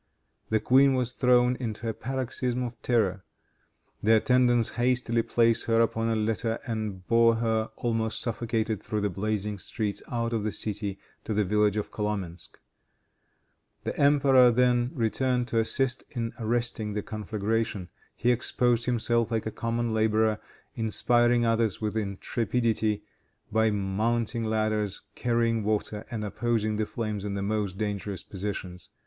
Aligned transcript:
The 0.49 0.59
queen 0.59 0.95
was 0.95 1.13
thrown 1.13 1.55
into 1.57 1.87
a 1.87 1.93
paroxysm 1.93 2.63
of 2.63 2.81
terror; 2.81 3.23
the 4.01 4.15
attendants 4.15 4.69
hastily 4.69 5.21
placed 5.21 5.65
her 5.65 5.79
upon 5.79 6.07
a 6.09 6.15
litter 6.15 6.57
and 6.65 7.05
bore 7.05 7.35
her, 7.35 7.69
almost 7.75 8.19
suffocated, 8.19 8.81
through 8.81 9.01
the 9.01 9.11
blazing 9.11 9.59
streets 9.59 10.01
out 10.11 10.33
of 10.33 10.43
the 10.43 10.51
city, 10.51 10.97
to 11.23 11.35
the 11.35 11.43
village 11.45 11.77
of 11.77 11.91
Kolomensk. 11.91 12.57
The 13.83 13.95
emperor 13.95 14.49
then 14.49 14.89
returned 14.95 15.47
to 15.49 15.59
assist 15.59 16.03
in 16.09 16.33
arresting 16.39 16.93
the 16.93 17.03
conflagration. 17.03 17.89
He 18.15 18.31
exposed 18.31 18.85
himself 18.87 19.29
like 19.29 19.45
a 19.45 19.51
common 19.51 19.91
laborer, 19.93 20.39
inspiring 20.73 21.45
others 21.45 21.79
with 21.79 21.95
intrepidity 21.95 23.03
by 23.51 23.69
mounting 23.69 24.45
ladders, 24.45 25.03
carrying 25.13 25.63
water 25.63 26.07
and 26.09 26.23
opposing 26.23 26.77
the 26.77 26.87
flames 26.87 27.23
in 27.23 27.35
the 27.35 27.43
most 27.43 27.77
dangerous 27.77 28.23
positions. 28.23 28.89